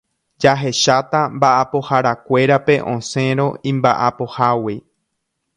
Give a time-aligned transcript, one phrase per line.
[0.43, 4.75] jahecháta mba'apoharakuérape osẽrõ imba'apohágui